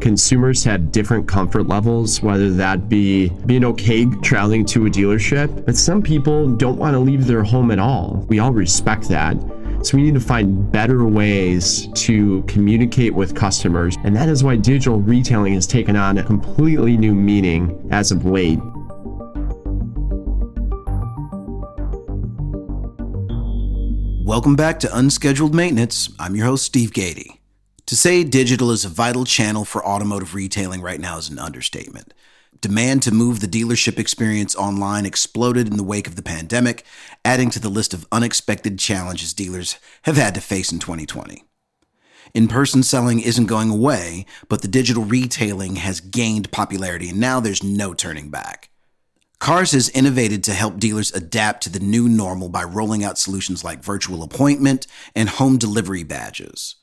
[0.00, 5.76] consumers have different comfort levels, whether that be being okay traveling to a dealership, but
[5.76, 8.24] some people don't want to leave their home at all.
[8.28, 9.36] We all respect that.
[9.82, 13.96] So we need to find better ways to communicate with customers.
[14.04, 18.26] And that is why digital retailing has taken on a completely new meaning as of
[18.26, 18.58] late.
[24.22, 26.10] Welcome back to Unscheduled Maintenance.
[26.18, 27.39] I'm your host, Steve Gady.
[27.90, 32.14] To say digital is a vital channel for automotive retailing right now is an understatement.
[32.60, 36.84] Demand to move the dealership experience online exploded in the wake of the pandemic,
[37.24, 41.42] adding to the list of unexpected challenges dealers have had to face in 2020.
[42.32, 47.40] In person selling isn't going away, but the digital retailing has gained popularity and now
[47.40, 48.70] there's no turning back.
[49.40, 53.64] Cars has innovated to help dealers adapt to the new normal by rolling out solutions
[53.64, 56.76] like virtual appointment and home delivery badges.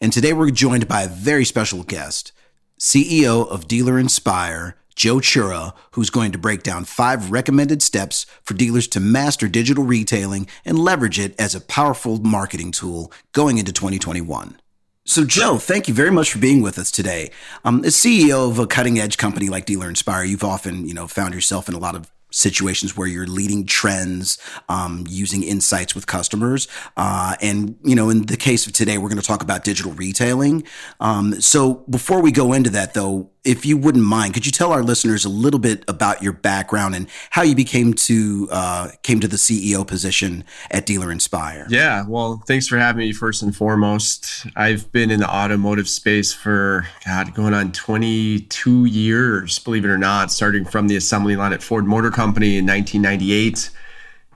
[0.00, 2.30] And today we're joined by a very special guest,
[2.78, 8.54] CEO of Dealer Inspire, Joe Chura, who's going to break down five recommended steps for
[8.54, 13.72] dealers to master digital retailing and leverage it as a powerful marketing tool going into
[13.72, 14.60] 2021.
[15.04, 17.32] So, Joe, thank you very much for being with us today.
[17.64, 21.08] Um, as CEO of a cutting edge company like Dealer Inspire, you've often, you know,
[21.08, 26.06] found yourself in a lot of situations where you're leading trends, um, using insights with
[26.06, 26.68] customers.
[26.96, 29.92] Uh, and, you know, in the case of today, we're going to talk about digital
[29.92, 30.64] retailing.
[31.00, 34.72] Um, so before we go into that, though, if you wouldn't mind, could you tell
[34.72, 39.20] our listeners a little bit about your background and how you became to uh, came
[39.20, 41.66] to the CEO position at Dealer Inspire?
[41.70, 43.12] Yeah, well, thanks for having me.
[43.14, 49.58] First and foremost, I've been in the automotive space for God, going on 22 years,
[49.58, 50.30] believe it or not.
[50.30, 53.70] Starting from the assembly line at Ford Motor Company in 1998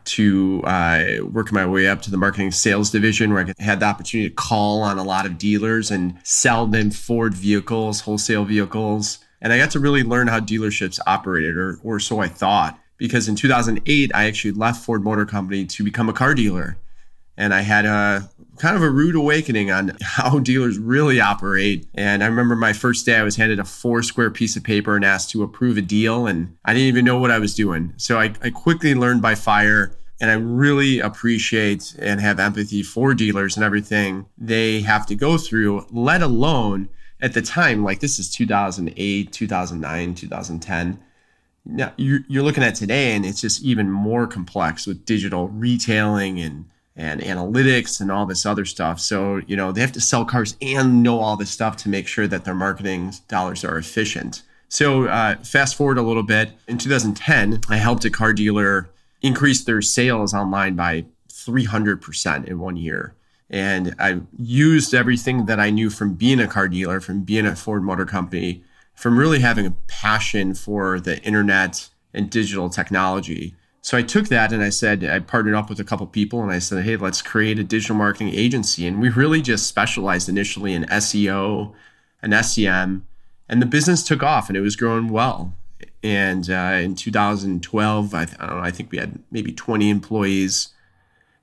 [0.05, 3.87] to uh, working my way up to the marketing sales division where I had the
[3.87, 9.19] opportunity to call on a lot of dealers and sell them Ford vehicles, wholesale vehicles.
[9.41, 12.79] And I got to really learn how dealerships operated, or, or so I thought.
[12.97, 16.77] Because in 2008, I actually left Ford Motor Company to become a car dealer.
[17.37, 21.87] And I had a kind of a rude awakening on how dealers really operate.
[21.95, 24.97] And I remember my first day, I was handed a four square piece of paper
[24.97, 26.27] and asked to approve a deal.
[26.27, 27.93] And I didn't even know what I was doing.
[27.97, 29.97] So I, I quickly learned by fire.
[30.21, 35.37] And I really appreciate and have empathy for dealers and everything they have to go
[35.37, 36.89] through, let alone
[37.23, 41.01] at the time, like this is 2008, 2009, 2010.
[41.65, 46.41] Now you're, you're looking at today, and it's just even more complex with digital retailing
[46.41, 49.01] and and analytics and all this other stuff.
[49.01, 52.07] So, you know, they have to sell cars and know all this stuff to make
[52.07, 54.43] sure that their marketing dollars are efficient.
[54.69, 56.53] So, uh, fast forward a little bit.
[56.69, 58.91] In 2010, I helped a car dealer
[59.23, 63.15] increase their sales online by 300% in one year.
[63.49, 67.59] And I used everything that I knew from being a car dealer, from being at
[67.59, 68.65] Ford Motor Company,
[68.95, 73.55] from really having a passion for the internet and digital technology
[73.85, 76.53] so I took that and I said, I partnered up with a couple people and
[76.53, 78.87] I said, hey, let's create a digital marketing agency.
[78.87, 81.75] And we really just specialized initially in SEO
[82.23, 83.05] and SEM.
[83.49, 85.55] And the business took off and it was growing well.
[86.01, 90.69] And uh, in 2012, I, I, know, I think we had maybe 20 employees.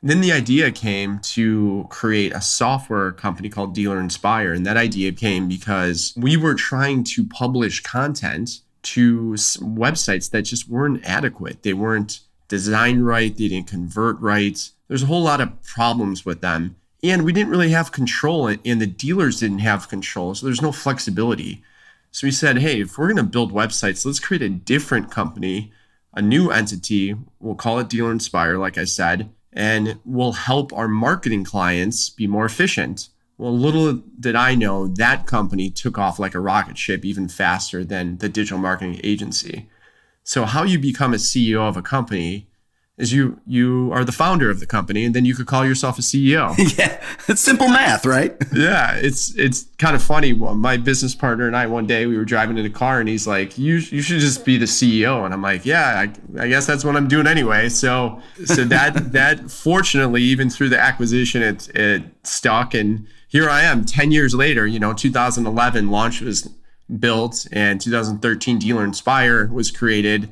[0.01, 4.53] And then the idea came to create a software company called Dealer Inspire.
[4.53, 10.69] And that idea came because we were trying to publish content to websites that just
[10.69, 11.63] weren't adequate.
[11.63, 14.69] They weren't designed right, they didn't convert right.
[14.89, 16.75] There's a whole lot of problems with them.
[17.01, 20.35] And we didn't really have control, and the dealers didn't have control.
[20.35, 21.63] So there's no flexibility.
[22.11, 25.71] So we said, hey, if we're going to build websites, let's create a different company,
[26.13, 27.15] a new entity.
[27.39, 32.27] We'll call it Dealer Inspire, like I said, and we'll help our marketing clients be
[32.27, 33.09] more efficient.
[33.37, 37.85] Well, little did I know that company took off like a rocket ship even faster
[37.85, 39.69] than the digital marketing agency.
[40.29, 42.45] So how you become a CEO of a company
[42.99, 45.97] is you you are the founder of the company and then you could call yourself
[45.97, 46.55] a CEO.
[46.77, 48.37] yeah, it's simple math, right?
[48.53, 50.33] yeah, it's it's kind of funny.
[50.33, 53.25] My business partner and I one day we were driving in a car and he's
[53.25, 56.67] like, "You you should just be the CEO." And I'm like, "Yeah, I, I guess
[56.67, 61.69] that's what I'm doing anyway." So so that that fortunately even through the acquisition it
[61.69, 66.49] it stuck and here I am 10 years later, you know, 2011 launch was
[66.97, 70.31] built and 2013 Dealer Inspire was created.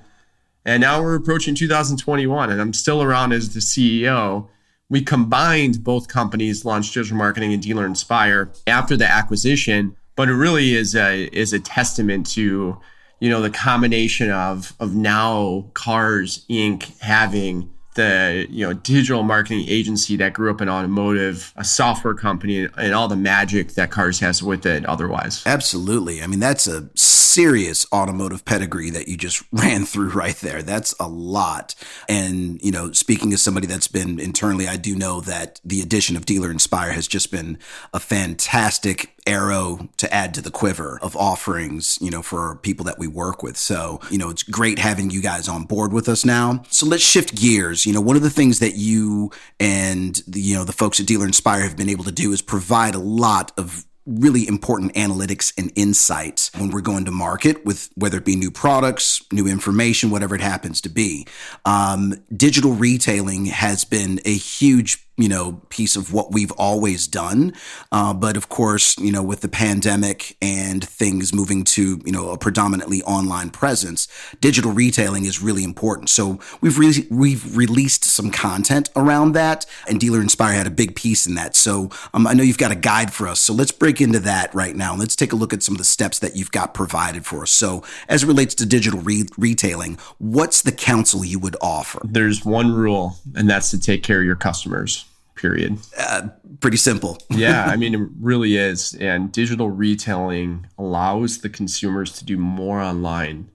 [0.66, 4.48] And now we're approaching 2021 and I'm still around as the CEO.
[4.90, 10.34] We combined both companies, Launch Digital Marketing and Dealer Inspire, after the acquisition, but it
[10.34, 12.80] really is a is a testament to,
[13.20, 16.98] you know, the combination of of now Cars Inc.
[17.00, 22.70] having the you know digital marketing agency that grew up in automotive, a software company,
[22.78, 24.86] and all the magic that cars has with it.
[24.86, 26.24] Otherwise, absolutely.
[26.24, 26.88] I mean, that's a
[27.38, 30.64] serious automotive pedigree that you just ran through right there.
[30.64, 31.76] That's a lot.
[32.10, 36.18] And you know, speaking as somebody that's been internally, I do know that the addition
[36.18, 37.60] of Dealer Inspire has just been
[37.94, 42.98] a fantastic arrow to add to the quiver of offerings, you know, for people that
[42.98, 43.58] we work with.
[43.58, 46.64] So, you know, it's great having you guys on board with us now.
[46.70, 47.86] So let's shift gears.
[47.86, 51.06] You know, one of the things that you and the, you know, the folks at
[51.06, 55.54] Dealer Inspire have been able to do is provide a lot of really important analytics
[55.58, 60.10] and insights when we're going to market with whether it be new products, new information,
[60.10, 61.28] whatever it happens to be.
[61.66, 67.54] Um, digital retailing has been a huge you know, piece of what we've always done.
[67.92, 72.30] Uh, but of course, you know, with the pandemic and things moving to, you know,
[72.30, 74.08] a predominantly online presence,
[74.40, 76.10] digital retailing is really important.
[76.10, 80.96] So we've re- we've released some content around that, and Dealer Inspire had a big
[80.96, 81.56] piece in that.
[81.56, 83.40] So um, I know you've got a guide for us.
[83.40, 84.96] So let's break into that right now.
[84.96, 87.52] Let's take a look at some of the steps that you've got provided for us.
[87.52, 92.02] So as it relates to digital re- retailing, what's the counsel you would offer?
[92.04, 95.07] There's one rule, and that's to take care of your customers
[95.38, 95.78] period.
[95.98, 96.30] Uh,
[96.60, 97.18] pretty simple.
[97.30, 98.94] yeah, I mean, it really is.
[98.96, 103.50] And digital retailing allows the consumers to do more online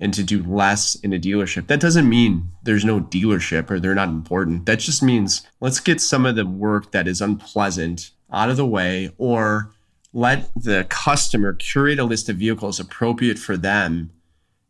[0.00, 1.66] and to do less in a dealership.
[1.66, 4.66] That doesn't mean there's no dealership or they're not important.
[4.66, 8.66] That just means let's get some of the work that is unpleasant out of the
[8.66, 9.72] way or
[10.12, 14.10] let the customer curate a list of vehicles appropriate for them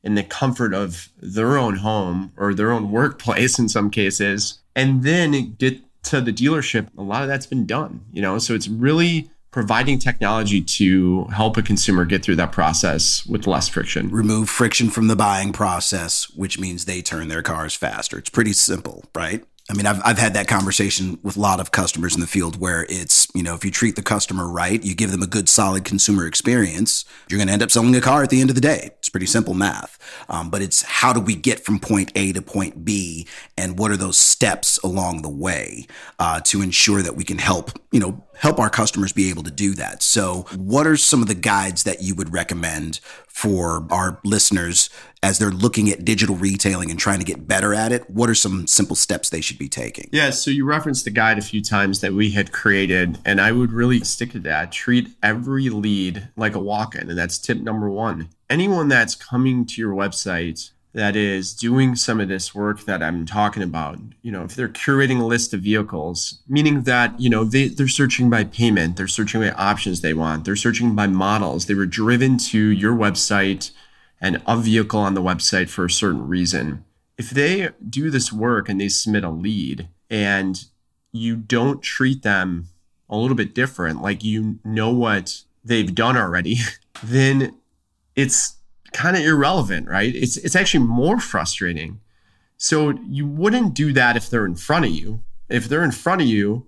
[0.02, 5.02] in the comfort of their own home or their own workplace in some cases and
[5.02, 8.38] then get to the dealership, a lot of that's been done, you know?
[8.38, 13.68] So it's really providing technology to help a consumer get through that process with less
[13.68, 14.10] friction.
[14.10, 18.18] Remove friction from the buying process, which means they turn their cars faster.
[18.18, 19.44] It's pretty simple, right?
[19.70, 22.58] I mean, I've, I've had that conversation with a lot of customers in the field
[22.58, 25.46] where it's, you know, if you treat the customer right, you give them a good,
[25.46, 28.54] solid consumer experience, you're going to end up selling a car at the end of
[28.54, 28.92] the day.
[28.98, 29.98] It's pretty simple math.
[30.30, 33.26] Um, but it's how do we get from point A to point B
[33.58, 35.86] and what are those steps along the way
[36.18, 39.50] uh, to ensure that we can help, you know, help our customers be able to
[39.50, 40.02] do that.
[40.02, 44.90] So, what are some of the guides that you would recommend for our listeners
[45.22, 48.08] as they're looking at digital retailing and trying to get better at it?
[48.08, 50.08] What are some simple steps they should be taking?
[50.12, 53.52] Yeah, so you referenced the guide a few times that we had created, and I
[53.52, 54.72] would really stick to that.
[54.72, 58.30] Treat every lead like a walk in, and that's tip number one.
[58.50, 63.24] Anyone that's coming to your website that is doing some of this work that I'm
[63.24, 64.00] talking about.
[64.20, 67.86] You know, if they're curating a list of vehicles, meaning that, you know, they, they're
[67.86, 71.66] searching by payment, they're searching by options they want, they're searching by models.
[71.66, 73.70] They were driven to your website
[74.20, 76.84] and a vehicle on the website for a certain reason.
[77.16, 80.64] If they do this work and they submit a lead and
[81.12, 82.70] you don't treat them
[83.08, 86.56] a little bit different, like you know what they've done already,
[87.04, 87.54] then
[88.16, 88.57] it's
[88.92, 90.14] kind of irrelevant, right?
[90.14, 92.00] It's it's actually more frustrating.
[92.56, 95.22] So you wouldn't do that if they're in front of you.
[95.48, 96.66] If they're in front of you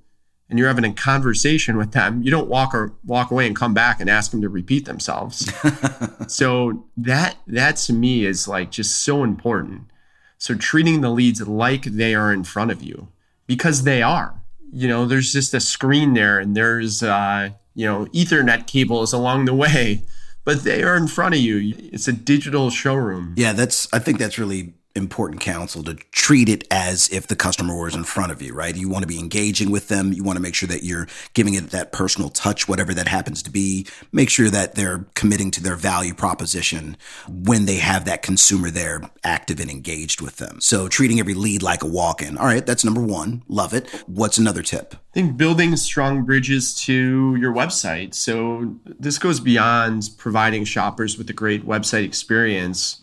[0.49, 3.75] and you're having a conversation with them, you don't walk or walk away and come
[3.75, 5.51] back and ask them to repeat themselves.
[6.29, 9.91] so that that to me is like just so important.
[10.39, 13.09] So treating the leads like they are in front of you
[13.47, 14.35] because they are.
[14.73, 19.45] You know, there's just a screen there and there's uh, you know, ethernet cables along
[19.45, 20.03] the way
[20.51, 21.77] but they are in front of you.
[21.93, 23.35] It's a digital showroom.
[23.37, 27.81] Yeah, that's I think that's really important counsel to treat it as if the customer
[27.81, 28.77] was in front of you, right?
[28.77, 30.13] You want to be engaging with them.
[30.13, 33.43] You want to make sure that you're giving it that personal touch, whatever that happens
[33.45, 33.87] to be.
[34.13, 36.97] Make sure that they're committing to their value proposition
[37.29, 40.61] when they have that consumer there active and engaged with them.
[40.61, 42.37] So treating every lead like a walk in.
[42.37, 43.43] All right, that's number one.
[43.49, 43.89] Love it.
[44.07, 44.95] What's another tip?
[44.95, 48.15] I think building strong bridges to your website.
[48.15, 53.01] So this goes beyond providing shoppers with a great website experience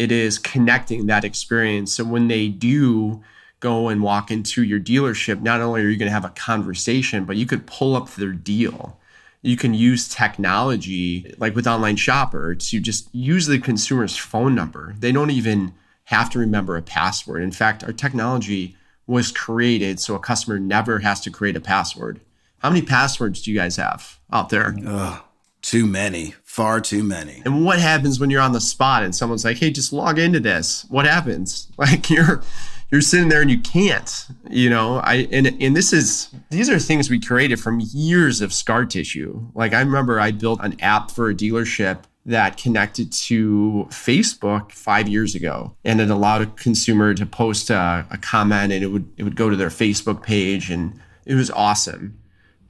[0.00, 1.92] it is connecting that experience.
[1.92, 3.22] So when they do
[3.60, 7.26] go and walk into your dealership, not only are you going to have a conversation,
[7.26, 8.98] but you could pull up their deal.
[9.42, 14.94] You can use technology, like with Online Shopper, to just use the consumer's phone number.
[14.98, 17.42] They don't even have to remember a password.
[17.42, 22.22] In fact, our technology was created so a customer never has to create a password.
[22.60, 24.74] How many passwords do you guys have out there?
[24.86, 25.20] Ugh,
[25.70, 26.34] too many.
[26.42, 27.42] Far too many.
[27.44, 30.40] And what happens when you're on the spot and someone's like, "Hey, just log into
[30.40, 31.68] this." What happens?
[31.78, 32.42] Like you're
[32.90, 34.96] you're sitting there and you can't, you know.
[34.98, 39.46] I and and this is these are things we created from years of scar tissue.
[39.54, 45.08] Like I remember I built an app for a dealership that connected to Facebook five
[45.08, 49.08] years ago, and it allowed a consumer to post a, a, comment, and it would
[49.16, 52.18] it would go to their Facebook page, and it was awesome.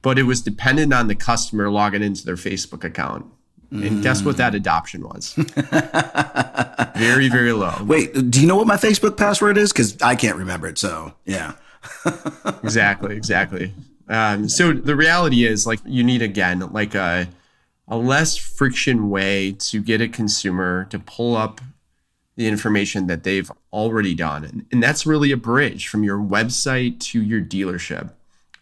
[0.01, 3.25] But it was dependent on the customer logging into their Facebook account.
[3.71, 5.33] And guess what that adoption was?
[6.97, 7.73] very, very low.
[7.85, 9.71] Wait, do you know what my Facebook password is?
[9.71, 10.77] Because I can't remember it.
[10.77, 11.53] So yeah.
[12.63, 13.73] exactly, exactly.
[14.09, 17.29] Um, so the reality is, like, you need again, like a
[17.87, 21.59] a less friction way to get a consumer to pull up
[22.37, 24.45] the information that they've already done.
[24.45, 28.11] And, and that's really a bridge from your website to your dealership.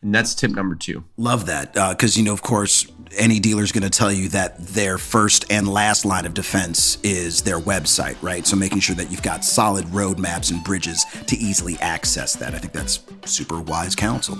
[0.01, 1.03] And that's tip number two.
[1.17, 1.73] Love that.
[1.73, 2.87] Because, uh, you know, of course,
[3.17, 6.97] any dealer is going to tell you that their first and last line of defense
[7.03, 8.45] is their website, right?
[8.47, 12.53] So making sure that you've got solid roadmaps and bridges to easily access that.
[12.53, 14.37] I think that's super wise counsel.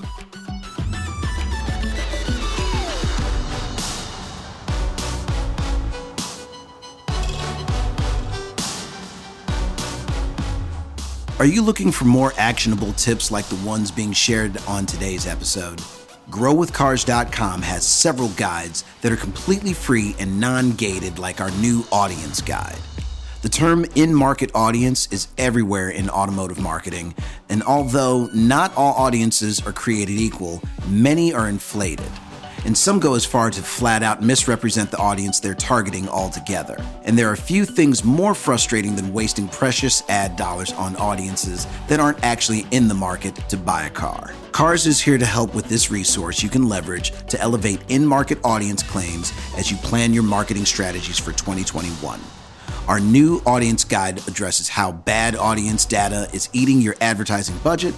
[11.40, 15.78] Are you looking for more actionable tips like the ones being shared on today's episode?
[16.30, 22.42] GrowWithCars.com has several guides that are completely free and non gated, like our new audience
[22.42, 22.76] guide.
[23.42, 27.16] The term in market audience is everywhere in automotive marketing,
[27.48, 32.12] and although not all audiences are created equal, many are inflated
[32.66, 36.78] and some go as far to flat out misrepresent the audience they're targeting altogether.
[37.04, 42.00] And there are few things more frustrating than wasting precious ad dollars on audiences that
[42.00, 44.34] aren't actually in the market to buy a car.
[44.52, 48.40] Cars is here to help with this resource you can leverage to elevate in market
[48.44, 52.20] audience claims as you plan your marketing strategies for 2021.
[52.90, 57.94] Our new audience guide addresses how bad audience data is eating your advertising budget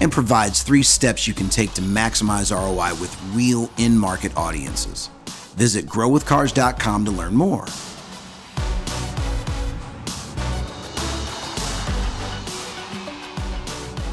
[0.00, 5.10] and provides three steps you can take to maximize ROI with real in market audiences.
[5.56, 7.66] Visit growwithcars.com to learn more.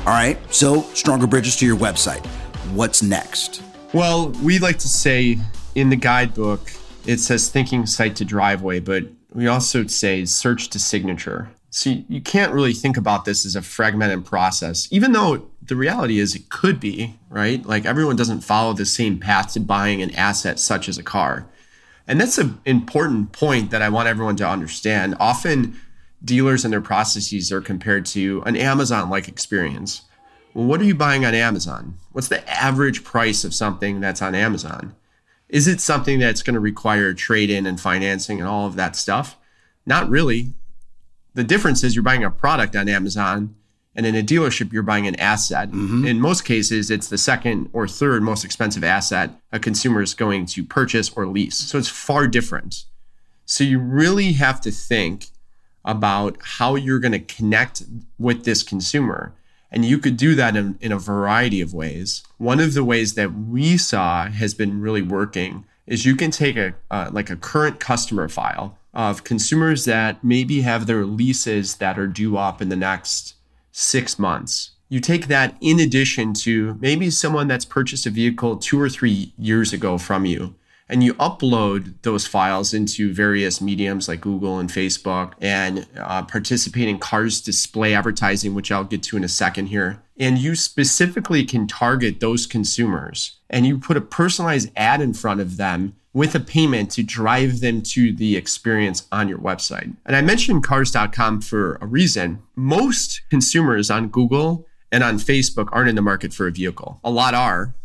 [0.07, 2.25] All right, so stronger bridges to your website.
[2.73, 3.61] What's next?
[3.93, 5.37] Well, we like to say
[5.75, 6.71] in the guidebook,
[7.05, 9.03] it says thinking site to driveway, but
[9.35, 11.49] we also say search to signature.
[11.69, 16.19] So you can't really think about this as a fragmented process, even though the reality
[16.19, 17.63] is it could be, right?
[17.65, 21.45] Like everyone doesn't follow the same path to buying an asset such as a car.
[22.07, 25.15] And that's an important point that I want everyone to understand.
[25.19, 25.77] Often
[26.23, 30.03] dealers and their processes are compared to an Amazon like experience.
[30.53, 31.95] Well, what are you buying on Amazon?
[32.13, 34.95] What's the average price of something that's on Amazon?
[35.49, 38.95] Is it something that's going to require trade in and financing and all of that
[38.95, 39.37] stuff?
[39.85, 40.53] Not really.
[41.33, 43.55] The difference is you're buying a product on Amazon
[43.95, 45.69] and in a dealership, you're buying an asset.
[45.69, 46.05] Mm-hmm.
[46.05, 50.45] In most cases, it's the second or third most expensive asset a consumer is going
[50.47, 51.55] to purchase or lease.
[51.55, 52.83] So it's far different.
[53.45, 55.27] So you really have to think
[55.85, 57.83] about how you're going to connect
[58.19, 59.33] with this consumer.
[59.75, 62.23] And you could do that in, in a variety of ways.
[62.37, 66.55] One of the ways that we saw has been really working is you can take
[66.55, 71.99] a uh, like a current customer file of consumers that maybe have their leases that
[71.99, 73.35] are due up in the next
[73.73, 74.71] six months.
[74.87, 79.33] You take that in addition to maybe someone that's purchased a vehicle two or three
[79.37, 80.55] years ago from you,
[80.87, 86.87] and you upload those files into various mediums like Google and Facebook and uh, participate
[86.87, 90.01] in cars display advertising, which I'll get to in a second here.
[90.19, 95.41] And you specifically can target those consumers and you put a personalized ad in front
[95.41, 99.93] of them with a payment to drive them to the experience on your website.
[100.05, 102.41] And I mentioned cars.com for a reason.
[102.55, 107.01] Most consumers on Google and on Facebook aren't in the market for a vehicle.
[107.03, 107.75] A lot are,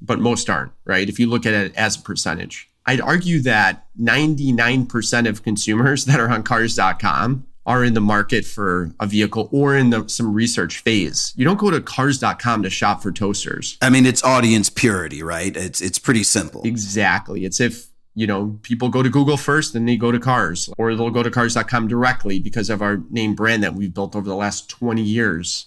[0.00, 1.08] but most aren't, right?
[1.08, 2.68] If you look at it as a percentage.
[2.86, 8.90] I'd argue that 99% of consumers that are on cars.com are in the market for
[8.98, 11.32] a vehicle or in the, some research phase.
[11.36, 13.76] You don't go to cars.com to shop for toasters.
[13.82, 15.54] I mean, it's audience purity, right?
[15.56, 16.62] It's it's pretty simple.
[16.64, 17.44] Exactly.
[17.44, 20.94] It's if you know, people go to Google first, then they go to cars, or
[20.94, 24.34] they'll go to cars.com directly because of our name brand that we've built over the
[24.34, 25.66] last 20 years.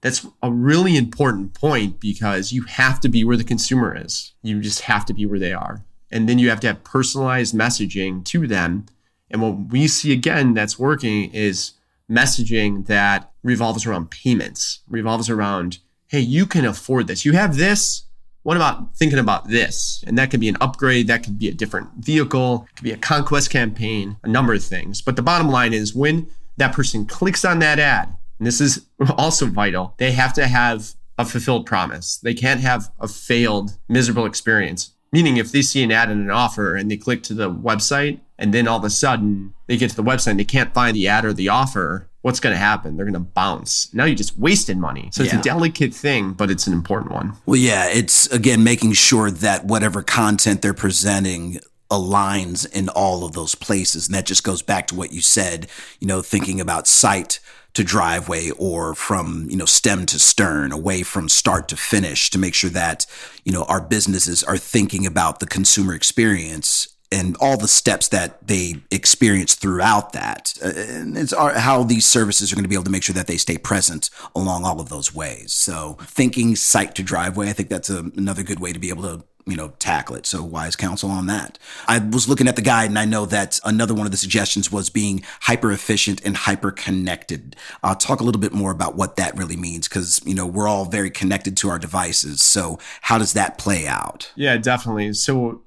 [0.00, 4.32] That's a really important point because you have to be where the consumer is.
[4.42, 5.84] You just have to be where they are.
[6.10, 8.86] And then you have to have personalized messaging to them
[9.30, 11.72] and what we see again that's working is
[12.10, 15.78] messaging that revolves around payments, revolves around,
[16.08, 17.24] hey, you can afford this.
[17.24, 18.04] You have this.
[18.42, 20.02] What about thinking about this?
[20.06, 22.92] And that could be an upgrade, that could be a different vehicle, it could be
[22.92, 25.02] a conquest campaign, a number of things.
[25.02, 28.86] But the bottom line is when that person clicks on that ad, and this is
[29.16, 32.18] also vital, they have to have a fulfilled promise.
[32.18, 34.94] They can't have a failed, miserable experience.
[35.10, 38.20] Meaning, if they see an ad and an offer and they click to the website
[38.38, 40.94] and then all of a sudden they get to the website and they can't find
[40.94, 42.96] the ad or the offer, what's going to happen?
[42.96, 43.92] They're going to bounce.
[43.94, 45.08] Now you're just wasted money.
[45.12, 47.32] So it's a delicate thing, but it's an important one.
[47.46, 53.32] Well, yeah, it's again making sure that whatever content they're presenting aligns in all of
[53.32, 54.06] those places.
[54.08, 55.68] And that just goes back to what you said,
[56.00, 57.40] you know, thinking about site
[57.78, 62.38] to driveway or from, you know, stem to stern, away from start to finish to
[62.38, 63.06] make sure that,
[63.44, 68.46] you know, our businesses are thinking about the consumer experience and all the steps that
[68.46, 70.58] they experience throughout that.
[70.60, 73.28] Uh, And it's how these services are going to be able to make sure that
[73.28, 75.54] they stay present along all of those ways.
[75.54, 79.04] So thinking site to driveway, I think that's a, another good way to be able
[79.04, 80.26] to you know tackle it.
[80.26, 81.58] So wise counsel on that?
[81.86, 84.70] I was looking at the guide and i know that another one of the suggestions
[84.70, 89.16] was being hyper efficient and hyper connected i'll talk a little bit more about what
[89.16, 92.42] that really means because you know we're all very connected to our devices.
[92.42, 94.30] So how does that play out?
[94.34, 95.12] Yeah, definitely.
[95.14, 95.62] So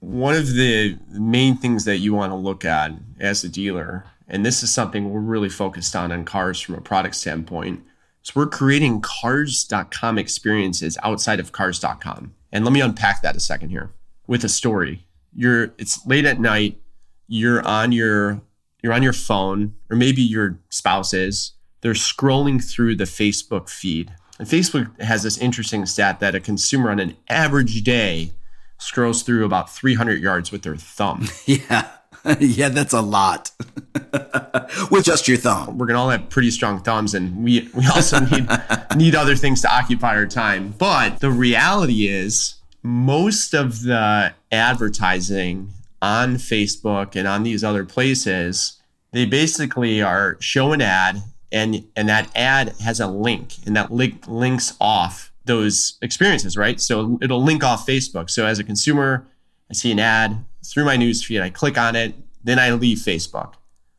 [0.00, 4.44] one of the main things that you want to look at as a dealer, and
[4.44, 7.82] this is something we're really focused on in cars from a product standpoint,
[8.22, 12.34] is we're creating cars.com experiences outside of cars.com.
[12.52, 13.92] And let me unpack that a second here
[14.26, 15.06] with a story.
[15.34, 16.80] You're it's late at night,
[17.28, 18.40] you're on your
[18.82, 24.12] you're on your phone, or maybe your spouse is, they're scrolling through the Facebook feed.
[24.38, 28.32] And Facebook has this interesting stat that a consumer on an average day
[28.78, 31.28] scrolls through about 300 yards with their thumb.
[31.46, 31.90] yeah
[32.40, 33.50] yeah that's a lot
[34.90, 38.20] with just your thumb We're gonna all have pretty strong thumbs, and we we also
[38.20, 38.48] need
[38.96, 40.74] need other things to occupy our time.
[40.78, 45.70] But the reality is, most of the advertising
[46.02, 48.80] on Facebook and on these other places,
[49.12, 53.90] they basically are show an ad, and and that ad has a link, and that
[53.90, 56.80] link links off those experiences, right?
[56.80, 58.30] So it'll link off Facebook.
[58.30, 59.26] So as a consumer,
[59.70, 63.54] I see an ad through my newsfeed, I click on it, then I leave Facebook,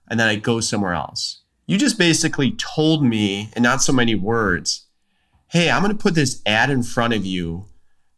[0.10, 1.42] and then I go somewhere else.
[1.66, 4.88] You just basically told me, in not so many words,
[5.48, 7.66] hey, I'm going to put this ad in front of you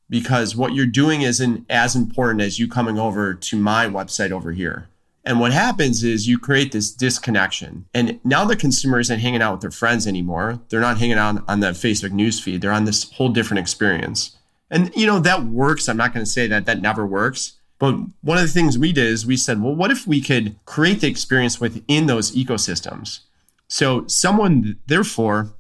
[0.10, 4.52] because what you're doing isn't as important as you coming over to my website over
[4.52, 4.90] here.
[5.26, 7.86] And what happens is you create this disconnection.
[7.94, 10.60] And now the consumer isn't hanging out with their friends anymore.
[10.70, 12.62] They're not hanging out on the Facebook newsfeed.
[12.62, 14.38] They're on this whole different experience.
[14.74, 15.88] And, you know, that works.
[15.88, 17.54] I'm not going to say that that never works.
[17.78, 20.56] But one of the things we did is we said, well, what if we could
[20.66, 23.20] create the experience within those ecosystems?
[23.68, 25.54] So someone, therefore,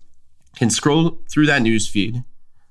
[0.56, 2.23] can scroll through that news feed.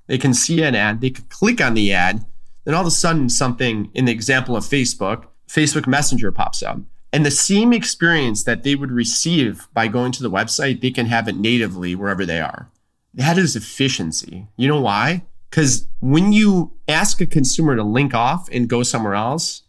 [0.08, 1.00] They can see an ad.
[1.00, 2.24] They can click on the ad.
[2.64, 6.80] Then all of a sudden, something in the example of Facebook, Facebook Messenger pops up.
[7.12, 11.06] And the same experience that they would receive by going to the website, they can
[11.06, 12.68] have it natively wherever they are.
[13.14, 14.48] That is efficiency.
[14.56, 15.22] You know why?
[15.52, 19.64] Because when you ask a consumer to link off and go somewhere else,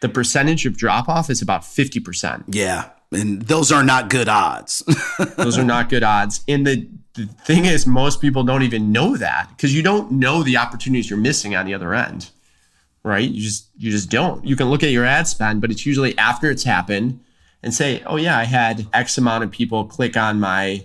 [0.00, 2.44] the percentage of drop off is about 50%.
[2.48, 4.82] yeah and those are not good odds
[5.36, 6.42] Those are not good odds.
[6.46, 10.42] And the, the thing is, most people don't even know that because you don't know
[10.42, 12.30] the opportunities you're missing on the other end,
[13.02, 13.28] right?
[13.28, 14.44] You just you just don't.
[14.44, 17.20] You can look at your ad spend, but it's usually after it's happened
[17.62, 20.84] and say, "Oh yeah, I had X amount of people click on my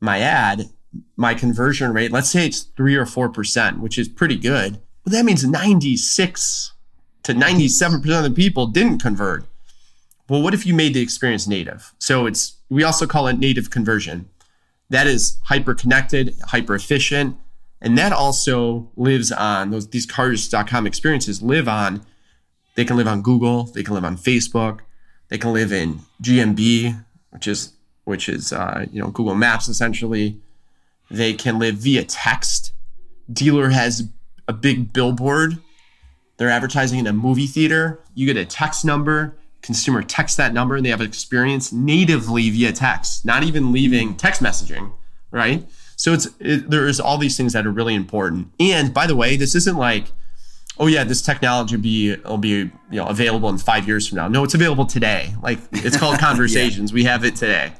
[0.00, 0.70] my ad.
[1.16, 4.80] My conversion rate, let's say it's three or four percent, which is pretty good.
[5.04, 6.72] Well, that means 96
[7.24, 9.46] to 97 percent of the people didn't convert."
[10.28, 11.94] Well, what if you made the experience native?
[11.98, 14.28] So it's we also call it native conversion.
[14.90, 17.36] That is hyper connected, hyper efficient,
[17.80, 22.04] and that also lives on those these cars.com experiences live on
[22.74, 24.80] they can live on Google, they can live on Facebook,
[25.30, 27.72] they can live in GMB, which is
[28.04, 30.40] which is uh, you know Google Maps essentially.
[31.10, 32.72] They can live via text.
[33.32, 34.08] Dealer has
[34.46, 35.58] a big billboard.
[36.36, 38.00] They're advertising in a movie theater.
[38.14, 42.50] You get a text number consumer texts that number and they have an experience natively
[42.50, 44.92] via text, not even leaving text messaging,
[45.30, 45.68] right?
[45.96, 48.52] So it's it, there's all these things that are really important.
[48.60, 50.06] And by the way, this isn't like,
[50.78, 54.16] oh yeah, this technology will be will be you know available in five years from
[54.16, 54.28] now.
[54.28, 55.34] No, it's available today.
[55.42, 56.92] Like it's called conversations.
[56.92, 57.72] We have it today,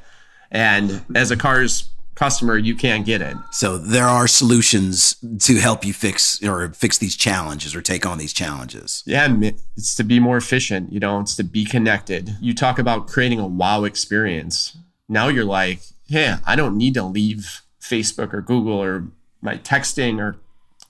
[0.51, 1.89] and as a car's
[2.19, 3.37] customer, you can't get it.
[3.49, 8.17] So there are solutions to help you fix or fix these challenges or take on
[8.17, 9.03] these challenges.
[9.05, 9.33] Yeah,
[9.77, 10.91] it's to be more efficient.
[10.91, 12.35] You know, it's to be connected.
[12.41, 14.77] You talk about creating a wow experience.
[15.07, 19.05] Now you're like, hey, I don't need to leave Facebook or Google or
[19.41, 20.35] my texting or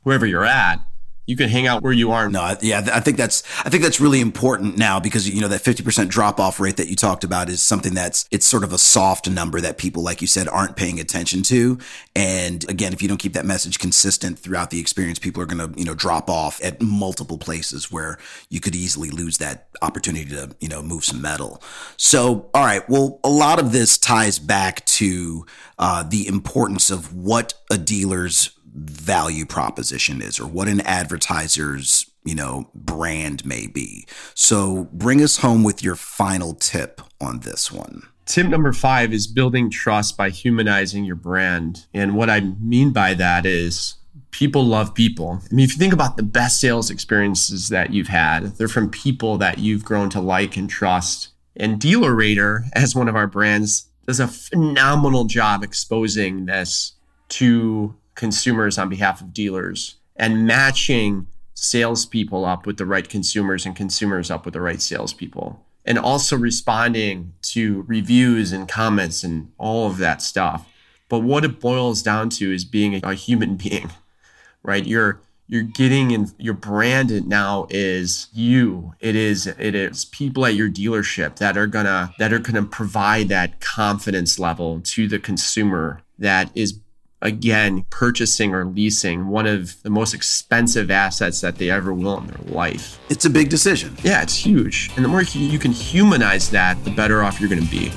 [0.02, 0.82] wherever you're at.
[1.30, 2.28] You can hang out where you are.
[2.28, 5.62] No, yeah, I think that's I think that's really important now because you know that
[5.62, 8.80] 50% drop off rate that you talked about is something that's it's sort of a
[8.80, 11.78] soft number that people like you said aren't paying attention to.
[12.16, 15.72] And again, if you don't keep that message consistent throughout the experience, people are going
[15.72, 18.18] to, you know, drop off at multiple places where
[18.50, 21.62] you could easily lose that opportunity to, you know, move some metal.
[21.96, 25.46] So, all right, well, a lot of this ties back to
[25.78, 32.36] uh, the importance of what a dealer's value proposition is or what an advertiser's you
[32.36, 34.06] know brand may be.
[34.34, 38.04] So bring us home with your final tip on this one.
[38.26, 41.86] Tip number five is building trust by humanizing your brand.
[41.94, 43.96] And what i mean by that is
[44.32, 45.42] people love people.
[45.50, 48.90] I mean if you think about the best sales experiences that you've had they're from
[48.90, 51.30] people that you've grown to like and trust.
[51.56, 56.94] And DealerRater as one of our brands does a phenomenal job exposing this
[57.30, 63.76] to consumers on behalf of dealers and matching salespeople up with the right consumers and
[63.76, 65.66] consumers up with the right salespeople.
[65.86, 70.68] And also responding to reviews and comments and all of that stuff.
[71.08, 73.90] But what it boils down to is being a human being,
[74.64, 74.86] right?
[74.86, 80.54] You're you're getting in your brand now is you it is it is people at
[80.54, 86.04] your dealership that are gonna that are gonna provide that confidence level to the consumer
[86.20, 86.80] that is
[87.22, 92.28] again, purchasing or leasing one of the most expensive assets that they ever will in
[92.28, 93.00] their life.
[93.10, 93.96] It's a big decision.
[94.04, 94.92] Yeah, it's huge.
[94.96, 97.92] And the more you can humanize that, the better off you're going to be.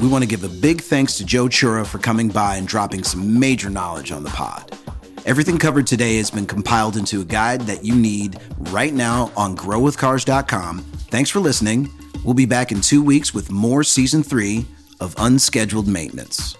[0.00, 3.04] We want to give a big thanks to Joe Chura for coming by and dropping
[3.04, 4.70] some major knowledge on the pod.
[5.24, 8.38] Everything covered today has been compiled into a guide that you need
[8.70, 10.80] right now on growwithcars.com.
[11.08, 11.88] Thanks for listening
[12.24, 14.66] We'll be back in two weeks with more season three
[14.98, 16.56] of Unscheduled Maintenance.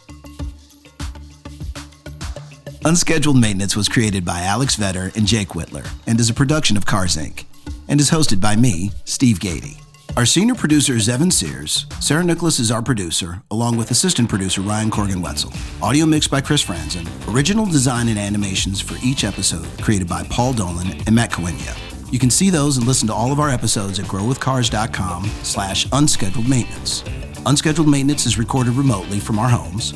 [2.85, 6.85] Unscheduled Maintenance was created by Alex Vetter and Jake Whitler and is a production of
[6.85, 7.45] Cars Inc.
[7.89, 9.81] and is hosted by me, Steve Gady.
[10.19, 11.87] Our senior producer is Evan Sears.
[11.99, 15.53] Sarah Nicholas is our producer, along with assistant producer Ryan Corgan Wetzel.
[15.83, 17.09] Audio mixed by Chris Franzen.
[17.35, 21.94] Original design and animations for each episode created by Paul Dolan and Matt Coinia.
[22.15, 26.49] You can see those and listen to all of our episodes at growwithcars.com slash unscheduled
[26.49, 27.03] maintenance.
[27.45, 29.95] Unscheduled maintenance is recorded remotely from our homes.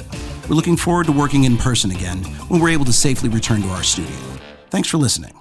[0.49, 3.69] We're looking forward to working in person again when we're able to safely return to
[3.69, 4.17] our studio.
[4.69, 5.38] Thanks for listening.